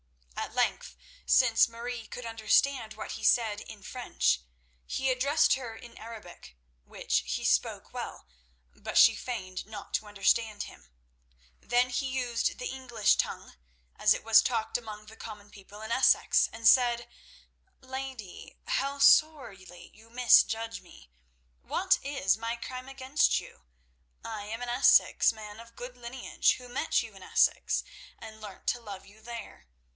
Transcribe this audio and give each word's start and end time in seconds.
At 0.35 0.55
length, 0.55 0.95
since 1.27 1.69
Marie 1.69 2.07
could 2.07 2.25
understand 2.25 2.95
what 2.95 3.11
he 3.11 3.23
said 3.23 3.61
in 3.61 3.83
French, 3.83 4.41
he 4.87 5.11
addressed 5.11 5.53
her 5.53 5.75
in 5.75 5.95
Arabic, 5.97 6.57
which 6.83 7.19
he 7.25 7.45
spoke 7.45 7.93
well, 7.93 8.27
but 8.75 8.97
she 8.97 9.15
feigned 9.15 9.67
not 9.67 9.93
to 9.93 10.07
understand 10.07 10.63
him. 10.63 10.89
Then 11.61 11.91
he 11.91 12.07
used 12.07 12.57
the 12.57 12.65
English 12.69 13.15
tongue 13.15 13.55
as 13.95 14.15
it 14.15 14.23
was 14.23 14.41
talked 14.41 14.75
among 14.77 15.05
the 15.05 15.15
common 15.15 15.51
people 15.51 15.81
in 15.83 15.91
Essex, 15.91 16.49
and 16.51 16.67
said: 16.67 17.07
"Lady, 17.79 18.57
how 18.65 18.97
sorely 18.97 19.91
you 19.93 20.09
misjudge 20.09 20.81
me. 20.81 21.11
What 21.61 21.99
is 22.01 22.37
my 22.37 22.55
crime 22.55 22.89
against 22.89 23.39
you? 23.39 23.65
I 24.25 24.45
am 24.45 24.61
an 24.63 24.69
Essex 24.69 25.31
man 25.31 25.59
of 25.59 25.75
good 25.75 25.95
lineage, 25.95 26.53
who 26.55 26.67
met 26.67 27.03
you 27.03 27.13
in 27.15 27.21
Essex 27.21 27.83
and 28.17 28.41
learnt 28.41 28.65
to 28.69 28.81
love 28.81 29.05
you 29.05 29.21
there. 29.21 29.67